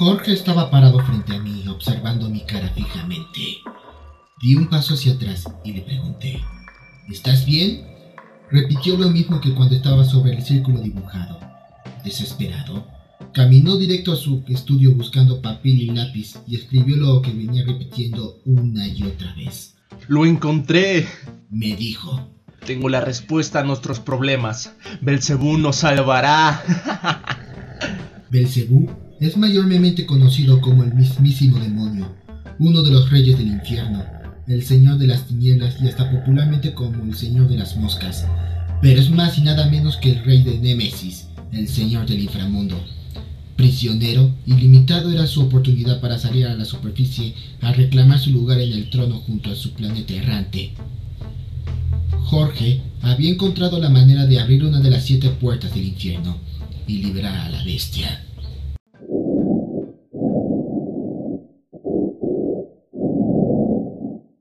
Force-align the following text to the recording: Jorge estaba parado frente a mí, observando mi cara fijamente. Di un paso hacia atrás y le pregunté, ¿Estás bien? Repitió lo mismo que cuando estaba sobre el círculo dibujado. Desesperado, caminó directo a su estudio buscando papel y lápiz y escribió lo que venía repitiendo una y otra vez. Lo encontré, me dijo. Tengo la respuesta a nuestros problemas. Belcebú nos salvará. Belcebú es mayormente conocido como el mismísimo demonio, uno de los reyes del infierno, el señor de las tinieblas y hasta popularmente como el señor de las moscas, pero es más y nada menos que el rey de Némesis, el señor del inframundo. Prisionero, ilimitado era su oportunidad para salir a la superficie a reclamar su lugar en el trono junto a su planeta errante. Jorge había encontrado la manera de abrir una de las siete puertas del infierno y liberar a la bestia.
Jorge 0.00 0.32
estaba 0.32 0.70
parado 0.70 0.98
frente 1.00 1.36
a 1.36 1.38
mí, 1.38 1.62
observando 1.68 2.30
mi 2.30 2.40
cara 2.46 2.70
fijamente. 2.70 3.58
Di 4.40 4.54
un 4.54 4.70
paso 4.70 4.94
hacia 4.94 5.12
atrás 5.12 5.44
y 5.62 5.74
le 5.74 5.82
pregunté, 5.82 6.40
¿Estás 7.10 7.44
bien? 7.44 7.86
Repitió 8.50 8.96
lo 8.96 9.10
mismo 9.10 9.42
que 9.42 9.52
cuando 9.52 9.74
estaba 9.74 10.02
sobre 10.04 10.32
el 10.32 10.42
círculo 10.42 10.80
dibujado. 10.80 11.38
Desesperado, 12.02 12.88
caminó 13.34 13.76
directo 13.76 14.14
a 14.14 14.16
su 14.16 14.42
estudio 14.48 14.94
buscando 14.94 15.42
papel 15.42 15.78
y 15.78 15.90
lápiz 15.90 16.36
y 16.46 16.56
escribió 16.56 16.96
lo 16.96 17.20
que 17.20 17.32
venía 17.32 17.62
repitiendo 17.66 18.40
una 18.46 18.88
y 18.88 19.02
otra 19.02 19.34
vez. 19.34 19.76
Lo 20.08 20.24
encontré, 20.24 21.06
me 21.50 21.76
dijo. 21.76 22.26
Tengo 22.64 22.88
la 22.88 23.02
respuesta 23.02 23.60
a 23.60 23.64
nuestros 23.64 24.00
problemas. 24.00 24.74
Belcebú 25.02 25.58
nos 25.58 25.76
salvará. 25.76 26.64
Belcebú 28.30 28.88
es 29.20 29.36
mayormente 29.36 30.06
conocido 30.06 30.62
como 30.62 30.82
el 30.82 30.94
mismísimo 30.94 31.58
demonio, 31.58 32.10
uno 32.58 32.82
de 32.82 32.90
los 32.90 33.10
reyes 33.10 33.36
del 33.36 33.48
infierno, 33.48 34.02
el 34.46 34.62
señor 34.62 34.96
de 34.96 35.08
las 35.08 35.26
tinieblas 35.26 35.76
y 35.82 35.88
hasta 35.88 36.10
popularmente 36.10 36.72
como 36.72 37.04
el 37.04 37.14
señor 37.14 37.46
de 37.48 37.58
las 37.58 37.76
moscas, 37.76 38.26
pero 38.80 38.98
es 38.98 39.10
más 39.10 39.36
y 39.36 39.42
nada 39.42 39.68
menos 39.68 39.98
que 39.98 40.12
el 40.12 40.24
rey 40.24 40.42
de 40.42 40.58
Némesis, 40.58 41.26
el 41.52 41.68
señor 41.68 42.06
del 42.06 42.20
inframundo. 42.20 42.82
Prisionero, 43.56 44.34
ilimitado 44.46 45.12
era 45.12 45.26
su 45.26 45.42
oportunidad 45.42 46.00
para 46.00 46.18
salir 46.18 46.46
a 46.46 46.54
la 46.54 46.64
superficie 46.64 47.34
a 47.60 47.74
reclamar 47.74 48.18
su 48.18 48.30
lugar 48.30 48.58
en 48.58 48.72
el 48.72 48.88
trono 48.88 49.16
junto 49.16 49.50
a 49.50 49.54
su 49.54 49.74
planeta 49.74 50.14
errante. 50.14 50.72
Jorge 52.24 52.80
había 53.02 53.30
encontrado 53.30 53.78
la 53.78 53.90
manera 53.90 54.24
de 54.24 54.40
abrir 54.40 54.64
una 54.64 54.80
de 54.80 54.88
las 54.88 55.04
siete 55.04 55.28
puertas 55.28 55.74
del 55.74 55.84
infierno 55.84 56.38
y 56.86 57.02
liberar 57.02 57.36
a 57.36 57.50
la 57.50 57.62
bestia. 57.64 58.24